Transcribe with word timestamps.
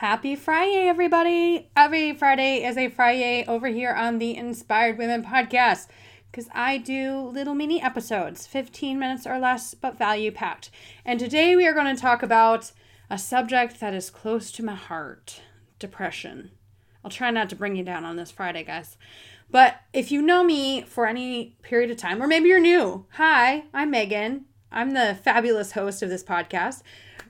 Happy 0.00 0.36
Friday, 0.36 0.88
everybody! 0.88 1.70
Every 1.74 2.12
Friday 2.12 2.62
is 2.62 2.76
a 2.76 2.90
Fri-YAY 2.90 3.46
over 3.46 3.68
here 3.68 3.94
on 3.94 4.18
the 4.18 4.36
Inspired 4.36 4.98
Women 4.98 5.24
podcast 5.24 5.86
because 6.30 6.50
I 6.52 6.76
do 6.76 7.30
little 7.32 7.54
mini 7.54 7.80
episodes, 7.80 8.46
15 8.46 8.98
minutes 8.98 9.26
or 9.26 9.38
less, 9.38 9.72
but 9.72 9.96
value 9.96 10.30
packed. 10.30 10.70
And 11.06 11.18
today 11.18 11.56
we 11.56 11.66
are 11.66 11.72
going 11.72 11.96
to 11.96 11.98
talk 11.98 12.22
about 12.22 12.72
a 13.08 13.16
subject 13.16 13.80
that 13.80 13.94
is 13.94 14.10
close 14.10 14.52
to 14.52 14.62
my 14.62 14.74
heart 14.74 15.40
depression. 15.78 16.50
I'll 17.02 17.10
try 17.10 17.30
not 17.30 17.48
to 17.48 17.56
bring 17.56 17.74
you 17.74 17.82
down 17.82 18.04
on 18.04 18.16
this 18.16 18.30
Friday, 18.30 18.64
guys. 18.64 18.98
But 19.50 19.80
if 19.94 20.12
you 20.12 20.20
know 20.20 20.44
me 20.44 20.82
for 20.82 21.06
any 21.06 21.56
period 21.62 21.90
of 21.90 21.96
time, 21.96 22.22
or 22.22 22.26
maybe 22.26 22.50
you're 22.50 22.60
new, 22.60 23.06
hi, 23.12 23.64
I'm 23.72 23.90
Megan. 23.92 24.44
I'm 24.70 24.90
the 24.90 25.18
fabulous 25.24 25.72
host 25.72 26.02
of 26.02 26.10
this 26.10 26.22
podcast. 26.22 26.82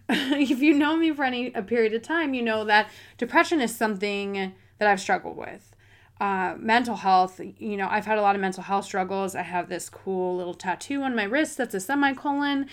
if 0.09 0.60
you 0.60 0.74
know 0.74 0.96
me 0.96 1.12
for 1.12 1.24
any 1.24 1.52
a 1.52 1.62
period 1.62 1.92
of 1.95 2.02
time, 2.02 2.34
you 2.34 2.42
know 2.42 2.65
that 2.65 2.91
depression 3.19 3.60
is 3.60 3.74
something 3.74 4.52
that 4.79 4.88
I've 4.88 5.01
struggled 5.01 5.37
with. 5.37 5.74
Uh, 6.20 6.55
mental 6.59 6.96
health, 6.96 7.41
you 7.59 7.77
know, 7.77 7.88
I've 7.91 8.06
had 8.06 8.16
a 8.16 8.23
lot 8.23 8.34
of 8.34 8.41
mental 8.41 8.62
health 8.62 8.87
struggles. 8.87 9.34
I 9.34 9.43
have 9.43 9.68
this 9.68 9.90
cool 9.90 10.37
little 10.37 10.54
tattoo 10.54 11.02
on 11.02 11.15
my 11.15 11.24
wrist 11.24 11.59
that's 11.59 11.74
a 11.74 11.80
semicolon 11.80 12.66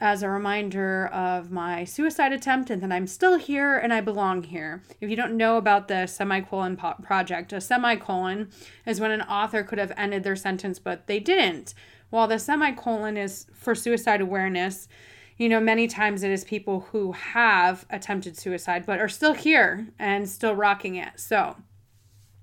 as 0.00 0.22
a 0.22 0.28
reminder 0.28 1.06
of 1.06 1.50
my 1.50 1.84
suicide 1.84 2.32
attempt 2.32 2.68
and 2.68 2.82
that 2.82 2.92
I'm 2.92 3.06
still 3.06 3.38
here 3.38 3.78
and 3.78 3.92
I 3.92 4.00
belong 4.00 4.42
here. 4.42 4.82
If 5.00 5.08
you 5.08 5.16
don't 5.16 5.36
know 5.36 5.56
about 5.56 5.88
the 5.88 6.06
semicolon 6.06 6.76
po- 6.76 6.96
project, 7.02 7.52
a 7.52 7.60
semicolon 7.60 8.50
is 8.86 9.00
when 9.00 9.10
an 9.10 9.22
author 9.22 9.62
could 9.62 9.78
have 9.78 9.92
ended 9.96 10.22
their 10.22 10.36
sentence, 10.36 10.78
but 10.78 11.06
they 11.06 11.20
didn't. 11.20 11.74
While 12.10 12.28
the 12.28 12.38
semicolon 12.38 13.16
is 13.16 13.46
for 13.54 13.74
suicide 13.74 14.20
awareness, 14.20 14.88
you 15.36 15.48
know, 15.48 15.60
many 15.60 15.88
times 15.88 16.22
it 16.22 16.30
is 16.30 16.44
people 16.44 16.80
who 16.92 17.12
have 17.12 17.86
attempted 17.90 18.36
suicide 18.36 18.86
but 18.86 19.00
are 19.00 19.08
still 19.08 19.34
here 19.34 19.88
and 19.98 20.28
still 20.28 20.54
rocking 20.54 20.94
it. 20.96 21.18
So 21.18 21.56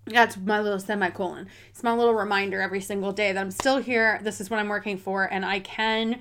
that's 0.05 0.37
my 0.37 0.59
little 0.59 0.79
semicolon. 0.79 1.47
It's 1.69 1.83
my 1.83 1.93
little 1.93 2.13
reminder 2.13 2.61
every 2.61 2.81
single 2.81 3.11
day 3.11 3.31
that 3.31 3.39
I'm 3.39 3.51
still 3.51 3.77
here. 3.77 4.19
This 4.23 4.41
is 4.41 4.49
what 4.49 4.59
I'm 4.59 4.67
working 4.67 4.97
for, 4.97 5.23
and 5.23 5.45
I 5.45 5.59
can 5.59 6.19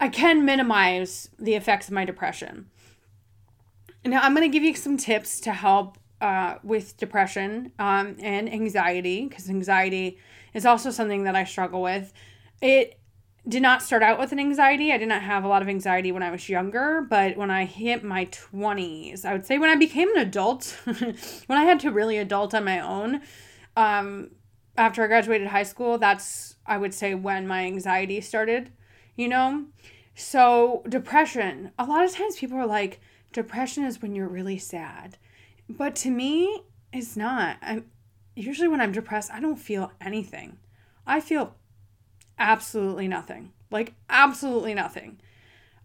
I 0.00 0.08
can 0.08 0.44
minimize 0.44 1.28
the 1.38 1.54
effects 1.54 1.88
of 1.88 1.94
my 1.94 2.04
depression. 2.04 2.70
Now 4.04 4.20
I'm 4.22 4.34
going 4.34 4.48
to 4.48 4.52
give 4.52 4.62
you 4.62 4.74
some 4.74 4.96
tips 4.96 5.40
to 5.40 5.52
help 5.52 5.98
uh, 6.20 6.56
with 6.62 6.96
depression 6.96 7.72
um, 7.78 8.16
and 8.20 8.52
anxiety 8.52 9.26
because 9.26 9.50
anxiety 9.50 10.18
is 10.54 10.64
also 10.64 10.90
something 10.90 11.24
that 11.24 11.36
I 11.36 11.44
struggle 11.44 11.82
with. 11.82 12.12
It 12.62 12.98
did 13.46 13.62
not 13.62 13.82
start 13.82 14.02
out 14.02 14.18
with 14.18 14.32
an 14.32 14.38
anxiety. 14.38 14.92
I 14.92 14.98
did 14.98 15.08
not 15.08 15.22
have 15.22 15.44
a 15.44 15.48
lot 15.48 15.62
of 15.62 15.68
anxiety 15.68 16.12
when 16.12 16.22
I 16.22 16.30
was 16.30 16.48
younger, 16.48 17.00
but 17.08 17.36
when 17.36 17.50
I 17.50 17.64
hit 17.64 18.02
my 18.04 18.26
20s, 18.26 19.24
I 19.24 19.32
would 19.32 19.46
say 19.46 19.58
when 19.58 19.70
I 19.70 19.76
became 19.76 20.10
an 20.14 20.22
adult, 20.22 20.78
when 20.84 21.58
I 21.58 21.64
had 21.64 21.80
to 21.80 21.90
really 21.90 22.18
adult 22.18 22.54
on 22.54 22.64
my 22.64 22.80
own, 22.80 23.22
um, 23.76 24.30
after 24.76 25.02
I 25.02 25.06
graduated 25.06 25.48
high 25.48 25.62
school, 25.62 25.98
that's, 25.98 26.56
I 26.66 26.78
would 26.78 26.94
say, 26.94 27.14
when 27.14 27.46
my 27.46 27.64
anxiety 27.64 28.20
started, 28.20 28.70
you 29.16 29.28
know? 29.28 29.66
So, 30.14 30.82
depression, 30.88 31.72
a 31.78 31.84
lot 31.84 32.04
of 32.04 32.12
times 32.12 32.36
people 32.36 32.58
are 32.58 32.66
like, 32.66 33.00
depression 33.32 33.84
is 33.84 34.02
when 34.02 34.14
you're 34.14 34.28
really 34.28 34.58
sad. 34.58 35.16
But 35.68 35.94
to 35.96 36.10
me, 36.10 36.62
it's 36.92 37.16
not. 37.16 37.56
I'm 37.62 37.86
usually 38.34 38.68
when 38.68 38.80
I'm 38.80 38.92
depressed, 38.92 39.30
I 39.32 39.40
don't 39.40 39.56
feel 39.56 39.92
anything. 40.00 40.58
I 41.06 41.20
feel 41.20 41.56
absolutely 42.38 43.08
nothing. 43.08 43.52
Like, 43.70 43.94
absolutely 44.08 44.74
nothing. 44.74 45.20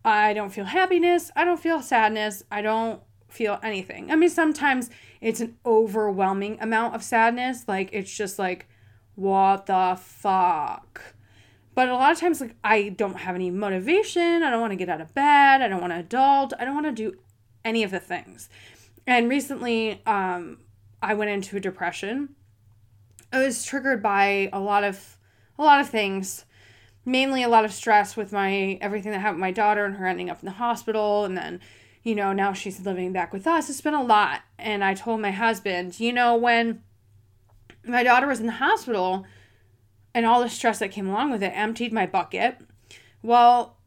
I 0.06 0.34
don't 0.34 0.50
feel 0.52 0.66
happiness. 0.66 1.31
I 1.36 1.46
don't 1.46 1.59
feel 1.59 1.81
sadness. 1.81 2.44
I 2.52 2.62
don't 2.62 3.02
feel 3.30 3.59
anything. 3.64 4.12
I 4.12 4.16
mean, 4.16 4.30
sometimes 4.30 4.90
it's 5.22 5.41
an 5.41 5.58
overwhelming 5.66 6.58
amount 6.62 6.96
of 6.96 7.03
sadness. 7.03 7.66
Like, 7.68 7.90
it's 7.94 8.16
just 8.16 8.38
like, 8.38 8.68
what 9.16 9.66
the 9.66 9.97
fuck? 10.02 11.02
But 11.75 11.90
a 11.90 11.94
lot 11.94 12.12
of 12.12 12.19
times, 12.19 12.40
like, 12.40 12.56
I 12.64 12.90
don't 12.90 13.16
have 13.16 13.35
any 13.35 13.50
motivation. 13.50 14.44
I 14.44 14.52
don't 14.52 14.62
want 14.62 14.72
to 14.72 14.78
get 14.78 14.90
out 14.90 15.02
of 15.02 15.14
bed. 15.14 15.62
I 15.62 15.68
don't 15.68 15.81
want 15.81 15.94
to 15.94 16.00
adult. 16.00 16.53
I 16.59 16.66
don't 16.66 16.75
want 16.75 16.85
to 16.85 16.91
do 16.91 17.18
any 17.66 17.84
of 17.84 17.91
the 17.91 18.00
things. 18.00 18.50
And 19.08 19.30
recently, 19.30 20.02
um, 20.06 20.59
I 21.02 21.16
went 21.16 21.31
into 21.31 21.58
a 21.58 21.59
depression. 21.59 22.35
It 23.31 23.38
was 23.38 23.66
triggered 23.66 24.03
by 24.03 24.50
a 24.53 24.59
lot 24.59 24.84
of 24.84 25.12
a 25.58 25.64
lot 25.64 25.80
of 25.80 25.90
things. 25.90 26.46
Mainly 27.06 27.44
a 27.44 27.50
lot 27.50 27.66
of 27.66 27.74
stress 27.74 28.16
with 28.16 28.31
my 28.31 28.78
everything 28.81 29.12
that 29.12 29.19
happened 29.19 29.38
with 29.38 29.47
my 29.47 29.52
daughter 29.52 29.86
and 29.86 29.96
her 29.96 30.08
ending 30.08 30.30
up 30.30 30.40
in 30.41 30.46
the 30.46 30.53
hospital. 30.53 31.25
And 31.25 31.38
then 31.38 31.59
you 32.03 32.16
know 32.16 32.34
now 32.34 32.53
she's 32.53 32.86
living 32.86 33.12
back 33.14 33.34
with 33.34 33.47
us. 33.47 33.69
It's 33.69 33.81
been 33.81 33.94
a 33.94 34.03
lot. 34.03 34.41
And 34.58 34.84
i 34.84 34.94
told 34.94 35.22
my 35.22 35.31
husband 35.31 36.00
you 36.00 36.14
know 36.14 36.36
when 36.36 36.81
my 37.86 38.03
daughter 38.03 38.28
was 38.28 38.40
in 38.40 38.46
the 38.46 38.53
hospital 38.53 39.25
and 40.14 40.25
all 40.25 40.41
the 40.41 40.50
stress 40.50 40.80
that 40.80 40.91
came 40.91 41.08
along 41.08 41.31
with 41.31 41.44
it 41.44 41.52
emptied 41.56 41.91
my 41.91 42.06
bucket 42.06 42.58
well 43.22 43.78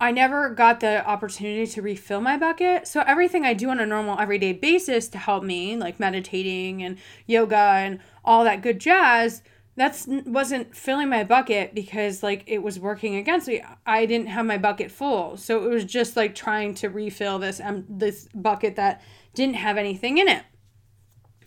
i 0.00 0.12
never 0.12 0.50
got 0.50 0.80
the 0.80 1.04
opportunity 1.08 1.66
to 1.66 1.80
refill 1.82 2.20
my 2.20 2.36
bucket. 2.36 2.86
So 2.86 3.00
everything 3.00 3.44
i 3.44 3.54
do 3.54 3.70
on 3.70 3.80
a 3.80 3.86
normal 3.86 4.18
everyday 4.20 4.52
basis 4.52 5.08
to 5.08 5.18
help 5.18 5.42
me 5.42 5.76
like 5.76 5.98
meditating 5.98 6.82
and 6.82 6.98
yoga 7.26 7.56
and 7.56 8.00
all 8.24 8.44
that 8.44 8.62
good 8.62 8.78
jazz 8.78 9.42
that's 9.76 10.06
wasn't 10.08 10.74
filling 10.74 11.10
my 11.10 11.22
bucket 11.22 11.74
because 11.74 12.22
like 12.22 12.42
it 12.46 12.62
was 12.62 12.80
working 12.80 13.16
against 13.16 13.46
me. 13.46 13.62
I 13.84 14.06
didn't 14.06 14.28
have 14.28 14.46
my 14.46 14.56
bucket 14.56 14.90
full, 14.90 15.36
so 15.36 15.64
it 15.64 15.68
was 15.68 15.84
just 15.84 16.16
like 16.16 16.34
trying 16.34 16.74
to 16.76 16.88
refill 16.88 17.38
this 17.38 17.60
um 17.62 17.84
this 17.88 18.28
bucket 18.34 18.76
that 18.76 19.02
didn't 19.34 19.56
have 19.56 19.76
anything 19.76 20.16
in 20.18 20.28
it. 20.28 20.44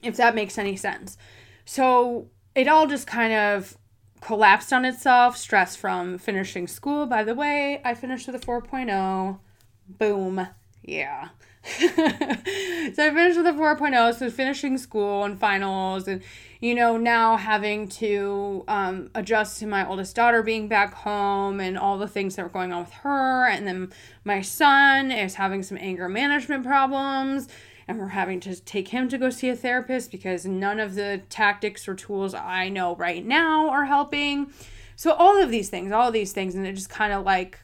If 0.03 0.15
that 0.17 0.35
makes 0.35 0.57
any 0.57 0.75
sense. 0.75 1.17
So 1.65 2.29
it 2.53 2.67
all 2.67 2.87
just 2.87 3.07
kind 3.07 3.33
of 3.33 3.77
collapsed 4.21 4.71
on 4.71 4.85
itself. 4.85 5.35
Stress 5.35 5.75
from 5.75 6.19
finishing 6.19 6.67
school. 6.67 7.07
By 7.07 7.23
the 7.23 7.35
way, 7.35 7.81
I 7.83 7.95
finished 7.95 8.27
with 8.27 8.35
a 8.35 8.45
4.0. 8.45 9.39
Boom. 9.87 10.47
Yeah. 10.83 11.29
so 11.63 11.87
I 11.87 12.91
finished 12.93 13.37
with 13.37 13.47
a 13.47 13.53
4.0, 13.53 14.15
so 14.15 14.29
finishing 14.29 14.77
school 14.77 15.23
and 15.23 15.39
finals, 15.39 16.07
and 16.07 16.21
you 16.59 16.75
know, 16.75 16.97
now 16.97 17.37
having 17.37 17.87
to 17.87 18.65
um, 18.67 19.09
adjust 19.15 19.59
to 19.59 19.65
my 19.65 19.87
oldest 19.87 20.15
daughter 20.15 20.43
being 20.43 20.67
back 20.67 20.93
home 20.93 21.61
and 21.61 21.77
all 21.77 21.97
the 21.97 22.07
things 22.07 22.35
that 22.35 22.43
were 22.43 22.49
going 22.49 22.73
on 22.73 22.83
with 22.83 22.93
her. 22.93 23.47
And 23.47 23.65
then 23.65 23.93
my 24.25 24.41
son 24.41 25.09
is 25.09 25.35
having 25.35 25.63
some 25.63 25.77
anger 25.79 26.09
management 26.09 26.65
problems, 26.65 27.47
and 27.87 27.97
we're 27.97 28.09
having 28.09 28.41
to 28.41 28.59
take 28.59 28.89
him 28.89 29.07
to 29.07 29.17
go 29.17 29.29
see 29.29 29.49
a 29.49 29.55
therapist 29.55 30.11
because 30.11 30.45
none 30.45 30.81
of 30.81 30.95
the 30.95 31.21
tactics 31.29 31.87
or 31.87 31.95
tools 31.95 32.33
I 32.33 32.67
know 32.67 32.95
right 32.95 33.25
now 33.25 33.69
are 33.69 33.85
helping. 33.85 34.51
So, 34.97 35.13
all 35.13 35.41
of 35.41 35.49
these 35.49 35.69
things, 35.69 35.93
all 35.93 36.09
of 36.09 36.13
these 36.13 36.33
things, 36.33 36.55
and 36.55 36.67
it 36.67 36.73
just 36.73 36.89
kind 36.89 37.13
of 37.13 37.23
like 37.23 37.57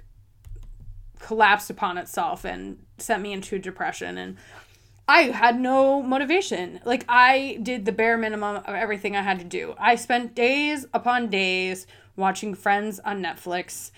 collapsed 1.19 1.69
upon 1.69 1.97
itself 1.97 2.45
and 2.45 2.77
sent 2.97 3.21
me 3.21 3.33
into 3.33 3.59
depression 3.59 4.17
and 4.17 4.37
I 5.07 5.23
had 5.23 5.59
no 5.59 6.01
motivation. 6.01 6.79
Like 6.83 7.05
I 7.07 7.59
did 7.61 7.85
the 7.85 7.91
bare 7.91 8.17
minimum 8.17 8.57
of 8.57 8.75
everything 8.75 9.15
I 9.15 9.21
had 9.21 9.39
to 9.39 9.45
do. 9.45 9.75
I 9.79 9.95
spent 9.95 10.35
days 10.35 10.85
upon 10.93 11.29
days 11.29 11.85
watching 12.15 12.55
Friends 12.55 12.99
on 12.99 13.21
Netflix. 13.21 13.91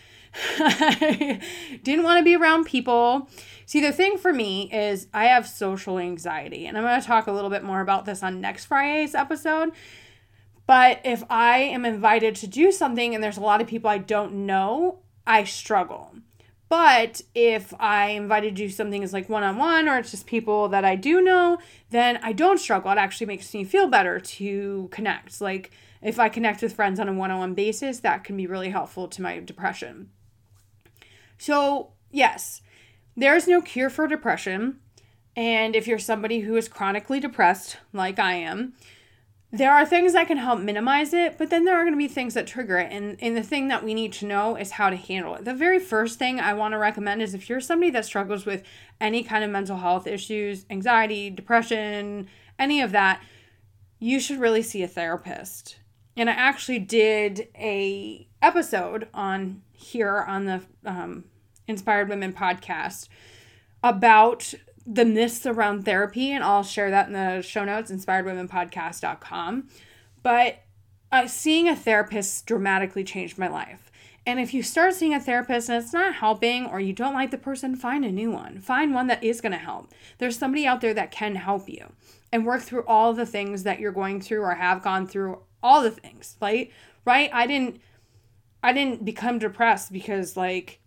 I 0.59 1.41
didn't 1.83 2.03
want 2.03 2.19
to 2.19 2.23
be 2.23 2.35
around 2.35 2.65
people. 2.65 3.29
See, 3.65 3.81
the 3.81 3.91
thing 3.91 4.17
for 4.17 4.33
me 4.33 4.71
is 4.71 5.07
I 5.13 5.25
have 5.25 5.47
social 5.47 5.97
anxiety, 5.97 6.65
and 6.65 6.77
I'm 6.77 6.83
going 6.83 6.99
to 6.99 7.07
talk 7.07 7.27
a 7.27 7.31
little 7.31 7.49
bit 7.49 7.63
more 7.63 7.81
about 7.81 8.05
this 8.05 8.23
on 8.23 8.41
next 8.41 8.65
Friday's 8.65 9.15
episode. 9.15 9.71
But 10.65 10.99
if 11.05 11.23
I 11.29 11.59
am 11.59 11.85
invited 11.85 12.35
to 12.35 12.47
do 12.47 12.71
something 12.71 13.15
and 13.15 13.23
there's 13.23 13.37
a 13.37 13.41
lot 13.41 13.61
of 13.61 13.67
people 13.67 13.89
I 13.89 13.97
don't 13.97 14.45
know, 14.45 14.99
I 15.25 15.45
struggle. 15.45 16.13
But 16.69 17.21
if 17.33 17.73
I 17.79 18.09
invited 18.09 18.55
to 18.55 18.63
do 18.63 18.69
something 18.69 19.03
as 19.03 19.13
like 19.13 19.29
one 19.29 19.43
on 19.43 19.57
one 19.57 19.87
or 19.87 19.97
it's 19.97 20.11
just 20.11 20.25
people 20.25 20.67
that 20.69 20.83
I 20.83 20.95
do 20.95 21.21
know, 21.21 21.59
then 21.91 22.19
I 22.21 22.33
don't 22.33 22.59
struggle. 22.59 22.91
It 22.91 22.97
actually 22.97 23.27
makes 23.27 23.53
me 23.53 23.63
feel 23.63 23.87
better 23.87 24.19
to 24.19 24.89
connect. 24.91 25.39
Like 25.39 25.71
if 26.01 26.19
I 26.19 26.29
connect 26.29 26.61
with 26.61 26.73
friends 26.73 26.99
on 26.99 27.07
a 27.07 27.13
one 27.13 27.31
on 27.31 27.39
one 27.39 27.53
basis, 27.53 27.99
that 28.01 28.23
can 28.23 28.35
be 28.35 28.47
really 28.47 28.69
helpful 28.69 29.07
to 29.07 29.21
my 29.21 29.39
depression. 29.39 30.09
So, 31.37 31.91
yes, 32.11 32.61
there 33.15 33.35
is 33.35 33.47
no 33.47 33.61
cure 33.61 33.89
for 33.89 34.07
depression. 34.07 34.79
And 35.35 35.75
if 35.75 35.87
you're 35.87 35.99
somebody 35.99 36.39
who 36.39 36.55
is 36.55 36.67
chronically 36.67 37.19
depressed, 37.19 37.77
like 37.93 38.19
I 38.19 38.33
am, 38.33 38.73
there 39.51 39.73
are 39.73 39.85
things 39.85 40.13
that 40.13 40.27
can 40.27 40.37
help 40.37 40.59
minimize 40.59 41.13
it, 41.13 41.37
but 41.37 41.49
then 41.49 41.63
there 41.63 41.75
are 41.75 41.83
going 41.83 41.93
to 41.93 41.97
be 41.97 42.09
things 42.09 42.33
that 42.33 42.47
trigger 42.47 42.77
it. 42.77 42.91
And, 42.91 43.17
and 43.21 43.35
the 43.35 43.43
thing 43.43 43.69
that 43.69 43.83
we 43.83 43.93
need 43.93 44.11
to 44.13 44.25
know 44.25 44.57
is 44.57 44.71
how 44.71 44.89
to 44.89 44.97
handle 44.97 45.35
it. 45.35 45.45
The 45.45 45.53
very 45.53 45.79
first 45.79 46.19
thing 46.19 46.39
I 46.39 46.53
want 46.53 46.73
to 46.73 46.77
recommend 46.77 47.21
is 47.21 47.33
if 47.33 47.49
you're 47.49 47.61
somebody 47.61 47.89
that 47.91 48.03
struggles 48.03 48.45
with 48.45 48.63
any 48.99 49.23
kind 49.23 49.45
of 49.45 49.49
mental 49.49 49.77
health 49.77 50.05
issues, 50.05 50.65
anxiety, 50.69 51.29
depression, 51.29 52.27
any 52.59 52.81
of 52.81 52.91
that, 52.91 53.21
you 53.99 54.19
should 54.19 54.39
really 54.39 54.61
see 54.61 54.83
a 54.83 54.87
therapist. 54.87 55.79
And 56.17 56.29
I 56.29 56.33
actually 56.33 56.79
did 56.79 57.47
a 57.55 58.27
episode 58.41 59.07
on 59.13 59.61
here 59.71 60.25
on 60.27 60.45
the 60.45 60.61
um, 60.85 61.23
Inspired 61.67 62.09
Women 62.09 62.33
podcast 62.33 63.07
about 63.81 64.53
the 64.87 65.05
myths 65.05 65.45
around 65.45 65.83
therapy, 65.83 66.31
and 66.31 66.43
I'll 66.43 66.63
share 66.63 66.89
that 66.89 67.07
in 67.07 67.13
the 67.13 67.41
show 67.41 67.65
notes, 67.65 67.91
inspiredwomenpodcast.com. 67.91 69.67
But 70.23 70.63
uh, 71.11 71.27
seeing 71.27 71.67
a 71.67 71.75
therapist 71.75 72.45
dramatically 72.45 73.03
changed 73.03 73.37
my 73.37 73.49
life. 73.49 73.91
And 74.25 74.39
if 74.39 74.53
you 74.53 74.61
start 74.63 74.93
seeing 74.93 75.13
a 75.13 75.19
therapist 75.19 75.69
and 75.69 75.81
it's 75.81 75.93
not 75.93 76.15
helping 76.15 76.65
or 76.65 76.81
you 76.81 76.91
don't 76.91 77.13
like 77.13 77.31
the 77.31 77.37
person, 77.37 77.75
find 77.75 78.03
a 78.03 78.11
new 78.11 78.31
one. 78.31 78.59
Find 78.59 78.93
one 78.93 79.07
that 79.07 79.23
is 79.23 79.39
going 79.39 79.53
to 79.53 79.57
help. 79.57 79.93
There's 80.17 80.37
somebody 80.37 80.65
out 80.65 80.81
there 80.81 80.93
that 80.93 81.11
can 81.11 81.35
help 81.35 81.69
you 81.69 81.93
and 82.31 82.45
work 82.45 82.61
through 82.61 82.83
all 82.87 83.13
the 83.13 83.25
things 83.25 83.63
that 83.63 83.79
you're 83.79 83.93
going 83.93 84.19
through 84.19 84.41
or 84.41 84.55
have 84.55 84.83
gone 84.83 85.07
through, 85.07 85.39
all 85.63 85.81
the 85.81 85.91
things, 85.91 86.35
right? 86.41 86.71
Right? 87.05 87.29
I 87.31 87.47
didn't 87.47 87.79
I 88.61 88.73
didn't 88.73 89.05
become 89.05 89.39
depressed 89.39 89.93
because 89.93 90.35
like 90.35 90.81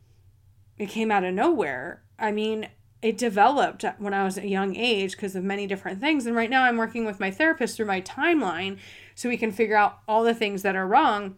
it 0.77 0.91
came 0.91 1.11
out 1.11 1.25
of 1.25 1.33
nowhere. 1.33 2.03
I 2.19 2.33
mean, 2.33 2.69
it 3.03 3.17
developed 3.17 3.85
when 3.99 4.13
I 4.13 4.25
was 4.25 4.37
a 4.37 4.47
young 4.47 4.77
age 4.77 5.13
because 5.13 5.35
of 5.35 5.43
many 5.43 5.67
different 5.67 6.01
things. 6.01 6.27
And 6.27 6.37
right 6.37 6.51
now 6.51 6.65
I'm 6.65 6.77
working 6.77 7.05
with 7.07 7.19
my 7.19 7.31
therapist 7.31 7.77
through 7.77 7.87
my 7.87 8.03
timeline 8.03 8.79
so 9.15 9.29
we 9.29 9.39
can 9.39 9.53
figure 9.53 9.77
out 9.77 10.01
all 10.07 10.23
the 10.23 10.35
things 10.35 10.63
that 10.63 10.77
are 10.77 10.87
wrong 10.87 11.37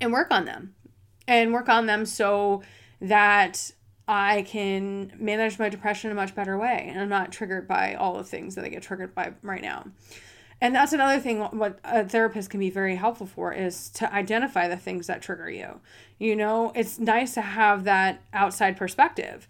and 0.00 0.12
work 0.12 0.30
on 0.30 0.44
them. 0.44 0.74
And 1.26 1.54
work 1.54 1.70
on 1.70 1.86
them 1.86 2.04
so 2.04 2.62
that 3.00 3.72
I 4.06 4.42
can 4.42 5.12
manage 5.18 5.58
my 5.58 5.70
depression 5.70 6.10
in 6.10 6.16
a 6.16 6.20
much 6.20 6.34
better 6.34 6.58
way. 6.58 6.86
And 6.90 7.00
I'm 7.00 7.08
not 7.08 7.32
triggered 7.32 7.66
by 7.66 7.94
all 7.94 8.18
the 8.18 8.24
things 8.24 8.54
that 8.54 8.64
I 8.64 8.68
get 8.68 8.82
triggered 8.82 9.14
by 9.14 9.32
right 9.42 9.62
now. 9.62 9.86
And 10.60 10.74
that's 10.74 10.92
another 10.92 11.20
thing 11.20 11.40
what 11.40 11.78
a 11.84 12.06
therapist 12.06 12.50
can 12.50 12.60
be 12.60 12.70
very 12.70 12.96
helpful 12.96 13.26
for 13.26 13.52
is 13.52 13.88
to 13.90 14.12
identify 14.12 14.68
the 14.68 14.76
things 14.76 15.06
that 15.06 15.22
trigger 15.22 15.50
you. 15.50 15.80
You 16.18 16.36
know, 16.36 16.72
it's 16.74 16.98
nice 16.98 17.34
to 17.34 17.40
have 17.40 17.84
that 17.84 18.22
outside 18.34 18.76
perspective 18.76 19.48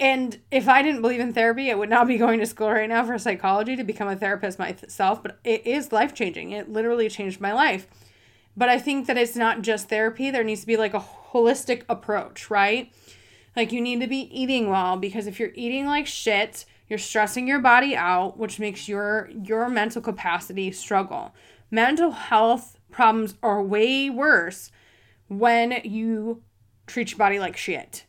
and 0.00 0.40
if 0.50 0.68
I 0.68 0.82
didn't 0.82 1.02
believe 1.02 1.20
in 1.20 1.32
therapy, 1.32 1.70
I 1.70 1.74
would 1.74 1.90
not 1.90 2.08
be 2.08 2.18
going 2.18 2.40
to 2.40 2.46
school 2.46 2.70
right 2.70 2.88
now 2.88 3.04
for 3.04 3.16
psychology 3.18 3.76
to 3.76 3.84
become 3.84 4.08
a 4.08 4.16
therapist 4.16 4.58
myself. 4.58 5.22
But 5.22 5.38
it 5.44 5.66
is 5.66 5.92
life 5.92 6.14
changing. 6.14 6.50
It 6.50 6.68
literally 6.68 7.08
changed 7.08 7.40
my 7.40 7.52
life. 7.52 7.86
But 8.56 8.68
I 8.68 8.78
think 8.78 9.06
that 9.06 9.16
it's 9.16 9.36
not 9.36 9.62
just 9.62 9.88
therapy, 9.88 10.30
there 10.30 10.44
needs 10.44 10.60
to 10.60 10.66
be 10.66 10.76
like 10.76 10.94
a 10.94 11.04
holistic 11.32 11.82
approach, 11.88 12.50
right? 12.50 12.92
Like 13.56 13.72
you 13.72 13.80
need 13.80 14.00
to 14.00 14.06
be 14.06 14.28
eating 14.32 14.68
well 14.68 14.96
because 14.96 15.26
if 15.26 15.38
you're 15.38 15.52
eating 15.54 15.86
like 15.86 16.06
shit, 16.06 16.64
you're 16.88 16.98
stressing 16.98 17.48
your 17.48 17.60
body 17.60 17.96
out, 17.96 18.36
which 18.36 18.60
makes 18.60 18.88
your 18.88 19.30
your 19.30 19.68
mental 19.68 20.02
capacity 20.02 20.70
struggle. 20.72 21.34
Mental 21.70 22.10
health 22.10 22.78
problems 22.90 23.34
are 23.42 23.62
way 23.62 24.10
worse 24.10 24.70
when 25.28 25.80
you 25.84 26.42
treat 26.86 27.10
your 27.10 27.18
body 27.18 27.38
like 27.40 27.56
shit 27.56 28.04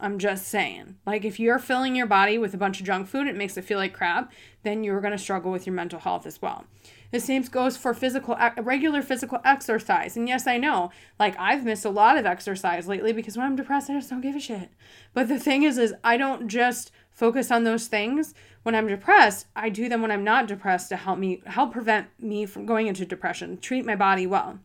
I'm 0.00 0.18
just 0.18 0.48
saying. 0.48 0.96
Like, 1.06 1.24
if 1.24 1.38
you're 1.38 1.58
filling 1.58 1.94
your 1.94 2.06
body 2.06 2.38
with 2.38 2.54
a 2.54 2.58
bunch 2.58 2.80
of 2.80 2.86
junk 2.86 3.06
food, 3.06 3.26
it 3.26 3.36
makes 3.36 3.56
it 3.56 3.64
feel 3.64 3.78
like 3.78 3.92
crap, 3.92 4.32
then 4.62 4.82
you're 4.82 5.00
going 5.00 5.12
to 5.12 5.18
struggle 5.18 5.52
with 5.52 5.66
your 5.66 5.74
mental 5.74 6.00
health 6.00 6.26
as 6.26 6.40
well. 6.40 6.64
The 7.10 7.20
same 7.20 7.42
goes 7.42 7.76
for 7.76 7.92
physical, 7.92 8.36
regular 8.56 9.02
physical 9.02 9.40
exercise. 9.44 10.16
And 10.16 10.28
yes, 10.28 10.46
I 10.46 10.58
know, 10.58 10.90
like, 11.18 11.34
I've 11.38 11.64
missed 11.64 11.84
a 11.84 11.90
lot 11.90 12.16
of 12.16 12.24
exercise 12.24 12.86
lately 12.86 13.12
because 13.12 13.36
when 13.36 13.46
I'm 13.46 13.56
depressed, 13.56 13.90
I 13.90 13.94
just 13.94 14.10
don't 14.10 14.20
give 14.20 14.36
a 14.36 14.40
shit. 14.40 14.70
But 15.12 15.28
the 15.28 15.38
thing 15.38 15.64
is, 15.64 15.76
is 15.76 15.94
I 16.04 16.16
don't 16.16 16.48
just 16.48 16.92
focus 17.10 17.50
on 17.50 17.64
those 17.64 17.88
things 17.88 18.32
when 18.62 18.74
I'm 18.74 18.86
depressed. 18.86 19.46
I 19.56 19.68
do 19.68 19.88
them 19.88 20.02
when 20.02 20.10
I'm 20.10 20.24
not 20.24 20.46
depressed 20.46 20.88
to 20.90 20.96
help 20.96 21.18
me, 21.18 21.42
help 21.46 21.72
prevent 21.72 22.06
me 22.18 22.46
from 22.46 22.64
going 22.64 22.86
into 22.86 23.04
depression, 23.04 23.58
treat 23.58 23.84
my 23.84 23.96
body 23.96 24.26
well. 24.26 24.60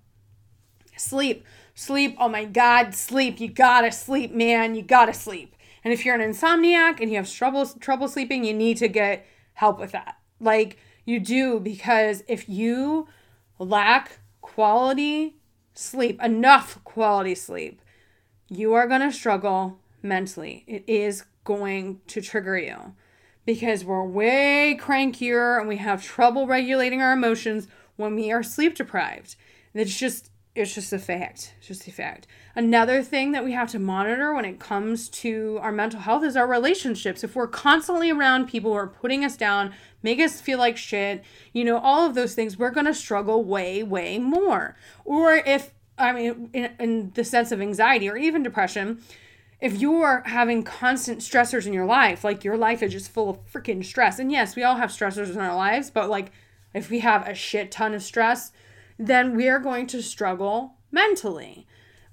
Sleep 0.98 1.46
Sleep, 1.78 2.16
oh 2.20 2.30
my 2.30 2.46
God, 2.46 2.96
sleep. 2.96 3.42
You 3.42 3.50
gotta 3.50 3.92
sleep, 3.92 4.32
man. 4.32 4.76
You 4.76 4.82
gotta 4.82 5.14
sleep. 5.14 5.58
And 5.84 5.94
if 5.94 6.06
you're 6.06 6.16
an 6.16 6.22
insomniac 6.22 7.02
and 7.02 7.12
you 7.12 7.18
have 7.18 7.30
trouble 7.30 7.66
trouble 7.66 8.08
sleeping, 8.08 8.46
you 8.46 8.54
need 8.54 8.78
to 8.78 8.88
get 8.88 9.28
help 9.54 9.78
with 9.78 9.92
that. 9.92 10.18
Like 10.40 10.78
you 11.04 11.20
do 11.20 11.60
because 11.60 12.24
if 12.30 12.48
you 12.48 13.10
lack 13.60 14.20
quality 14.40 15.36
sleep, 15.74 16.22
enough 16.24 16.82
quality 16.86 17.36
sleep, 17.36 17.82
you 18.48 18.74
are 18.74 18.88
going 18.88 19.02
to 19.02 19.12
struggle 19.12 19.78
mentally. 20.02 20.64
It 20.68 20.86
is 20.88 21.26
going 21.44 22.00
to 22.08 22.22
trigger 22.22 22.58
you 22.58 22.96
because 23.46 23.84
we're 23.84 24.04
way 24.04 24.78
crankier 24.80 25.60
and 25.60 25.68
we 25.68 25.78
have 25.78 26.04
trouble 26.04 26.48
regulating 26.48 27.02
our 27.02 27.12
emotions 27.12 27.68
when 27.98 28.16
we 28.16 28.32
are 28.32 28.44
sleep 28.44 28.76
deprived. 28.76 29.36
It's 29.74 30.00
just 30.00 30.32
it's 30.56 30.74
just 30.74 30.94
a 30.94 31.00
fact. 31.00 31.54
It's 31.60 31.68
just 31.68 31.88
a 31.88 31.92
fact. 31.92 32.28
Another 32.56 33.04
thing 33.04 33.34
that 33.34 33.44
we 33.44 33.52
have 33.52 33.70
to 33.72 33.80
monitor 33.80 34.34
when 34.34 34.46
it 34.46 34.58
comes 34.60 35.10
to 35.10 35.60
our 35.62 35.72
mental 35.72 36.00
health 36.00 36.24
is 36.24 36.38
our 36.38 36.48
relationships. 36.48 37.24
If 37.24 37.36
we're 37.36 37.48
constantly 37.48 38.10
around 38.10 38.48
people 38.48 38.72
who 38.72 38.78
are 38.78 38.88
putting 38.88 39.26
us 39.26 39.36
down, 39.36 39.74
make 40.02 40.20
us 40.20 40.40
feel 40.40 40.58
like 40.58 40.78
shit, 40.78 41.24
you 41.52 41.66
know, 41.66 41.78
all 41.78 42.08
of 42.08 42.16
those 42.16 42.36
things, 42.36 42.58
we're 42.58 42.72
going 42.72 42.86
to 42.86 42.94
struggle 42.94 43.44
way, 43.44 43.84
way 43.84 44.18
more. 44.18 44.78
Or 45.04 45.36
if, 45.36 45.74
I 45.98 46.14
mean, 46.14 46.50
in, 46.54 46.72
in 46.80 47.12
the 47.16 47.26
sense 47.26 47.52
of 47.52 47.62
anxiety 47.62 48.10
or 48.10 48.16
even 48.16 48.42
depression, 48.42 49.02
if 49.60 49.82
you 49.82 50.02
are 50.02 50.24
having 50.26 50.64
constant 50.64 51.20
stressors 51.20 51.66
in 51.66 51.74
your 51.74 51.86
life, 51.86 52.24
like 52.24 52.46
your 52.46 52.58
life 52.58 52.82
is 52.82 52.94
just 52.94 53.12
full 53.12 53.30
of 53.30 53.52
freaking 53.52 53.84
stress, 53.84 54.20
and 54.20 54.32
yes, 54.32 54.56
we 54.56 54.64
all 54.64 54.76
have 54.76 54.90
stressors 54.90 55.32
in 55.32 55.40
our 55.40 55.56
lives, 55.56 55.90
but 55.90 56.10
like 56.10 56.32
if 56.74 56.90
we 56.90 57.00
have 57.00 57.28
a 57.28 57.34
shit 57.34 57.72
ton 57.72 57.94
of 57.94 58.04
stress, 58.04 58.52
then 58.98 59.36
we 59.36 59.48
are 59.50 59.60
going 59.60 59.88
to 59.88 60.02
struggle 60.02 60.76
mentally. 60.92 61.68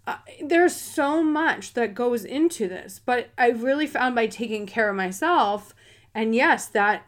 Uh, 0.07 0.17
there's 0.43 0.75
so 0.75 1.23
much 1.23 1.75
that 1.75 1.95
goes 1.95 2.25
into 2.25 2.69
this, 2.69 3.01
but 3.05 3.31
I've 3.39 3.63
really 3.63 3.87
found 3.87 4.15
by 4.15 4.27
taking 4.27 4.67
care 4.67 4.91
of 4.91 4.97
myself, 4.97 5.75
and 6.15 6.35
yes, 6.35 6.67
that, 6.67 7.07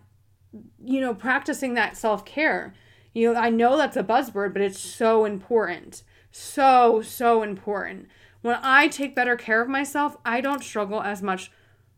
you 0.83 1.01
know, 1.01 1.15
practicing 1.15 1.75
that 1.75 1.97
self 1.97 2.25
care. 2.25 2.75
You 3.13 3.33
know, 3.33 3.41
I 3.41 3.51
know 3.51 3.77
that's 3.77 3.97
a 3.97 4.03
buzzword, 4.03 4.53
but 4.53 4.63
it's 4.63 4.79
so 4.79 5.25
important. 5.25 6.03
So, 6.31 7.01
so 7.03 7.43
important. 7.43 8.09
When 8.43 8.59
I 8.63 8.89
take 8.89 9.15
better 9.15 9.37
care 9.37 9.63
of 9.63 9.69
myself, 9.69 10.17
I 10.25 10.41
don't 10.41 10.63
struggle 10.63 11.01
as 11.01 11.23
much 11.23 11.51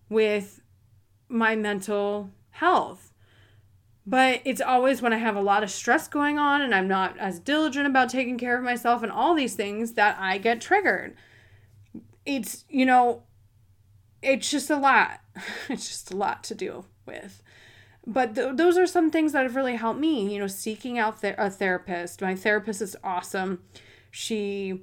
with 0.08 0.60
my 1.28 1.56
mental 1.56 2.30
health. 2.50 3.05
But 4.06 4.40
it's 4.44 4.60
always 4.60 5.02
when 5.02 5.12
I 5.12 5.18
have 5.18 5.34
a 5.34 5.40
lot 5.40 5.64
of 5.64 5.70
stress 5.70 6.06
going 6.06 6.38
on 6.38 6.62
and 6.62 6.74
I'm 6.74 6.86
not 6.86 7.18
as 7.18 7.40
diligent 7.40 7.86
about 7.86 8.08
taking 8.08 8.38
care 8.38 8.56
of 8.56 8.62
myself 8.62 9.02
and 9.02 9.10
all 9.10 9.34
these 9.34 9.54
things 9.54 9.92
that 9.94 10.16
I 10.20 10.38
get 10.38 10.60
triggered. 10.60 11.16
It's, 12.24 12.64
you 12.68 12.86
know, 12.86 13.24
it's 14.22 14.50
just 14.50 14.70
a 14.70 14.76
lot. 14.76 15.20
It's 15.68 15.88
just 15.88 16.12
a 16.12 16.16
lot 16.16 16.44
to 16.44 16.54
deal 16.54 16.86
with. 17.04 17.42
But 18.06 18.36
th- 18.36 18.56
those 18.56 18.78
are 18.78 18.86
some 18.86 19.10
things 19.10 19.32
that 19.32 19.42
have 19.42 19.56
really 19.56 19.74
helped 19.74 19.98
me, 19.98 20.32
you 20.32 20.38
know, 20.38 20.46
seeking 20.46 20.98
out 20.98 21.20
th- 21.20 21.34
a 21.36 21.50
therapist. 21.50 22.22
My 22.22 22.36
therapist 22.36 22.80
is 22.80 22.96
awesome. 23.02 23.62
She 24.10 24.82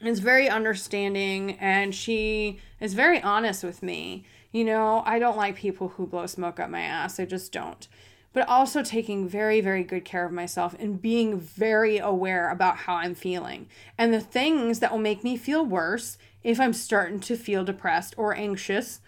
is 0.00 0.18
very 0.18 0.48
understanding 0.48 1.52
and 1.58 1.94
she 1.94 2.58
is 2.80 2.94
very 2.94 3.22
honest 3.22 3.62
with 3.62 3.82
me. 3.82 4.24
You 4.52 4.64
know, 4.64 5.02
I 5.04 5.18
don't 5.18 5.36
like 5.36 5.56
people 5.56 5.88
who 5.88 6.06
blow 6.06 6.26
smoke 6.26 6.58
up 6.58 6.70
my 6.70 6.80
ass. 6.80 7.20
I 7.20 7.24
just 7.24 7.52
don't 7.52 7.86
but 8.32 8.48
also 8.48 8.82
taking 8.82 9.28
very, 9.28 9.60
very 9.60 9.82
good 9.82 10.04
care 10.04 10.24
of 10.24 10.32
myself 10.32 10.74
and 10.78 11.00
being 11.00 11.40
very 11.40 11.98
aware 11.98 12.50
about 12.50 12.76
how 12.76 12.94
I'm 12.94 13.14
feeling 13.14 13.68
and 13.96 14.12
the 14.12 14.20
things 14.20 14.80
that 14.80 14.92
will 14.92 14.98
make 14.98 15.24
me 15.24 15.36
feel 15.36 15.64
worse 15.64 16.18
if 16.42 16.60
I'm 16.60 16.72
starting 16.72 17.20
to 17.20 17.36
feel 17.36 17.64
depressed 17.64 18.14
or 18.16 18.36
anxious 18.36 19.00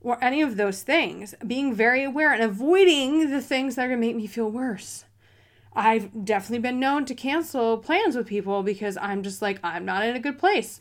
or 0.00 0.22
any 0.22 0.42
of 0.42 0.56
those 0.56 0.82
things. 0.82 1.34
Being 1.44 1.74
very 1.74 2.04
aware 2.04 2.32
and 2.32 2.42
avoiding 2.42 3.30
the 3.30 3.40
things 3.40 3.74
that 3.74 3.86
are 3.86 3.88
going 3.88 4.00
to 4.00 4.06
make 4.06 4.16
me 4.16 4.26
feel 4.26 4.50
worse. 4.50 5.04
I've 5.74 6.24
definitely 6.24 6.60
been 6.60 6.80
known 6.80 7.04
to 7.06 7.14
cancel 7.14 7.78
plans 7.78 8.16
with 8.16 8.26
people 8.26 8.62
because 8.62 8.96
I'm 8.98 9.22
just 9.22 9.42
like, 9.42 9.58
I'm 9.62 9.84
not 9.84 10.04
in 10.04 10.16
a 10.16 10.20
good 10.20 10.38
place. 10.38 10.80